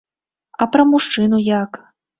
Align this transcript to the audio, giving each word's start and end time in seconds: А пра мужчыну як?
А 0.65 0.69
пра 0.77 0.87
мужчыну 0.95 1.37
як? 1.63 1.83